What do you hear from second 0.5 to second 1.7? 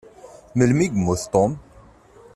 Melmi i yemmut Tom?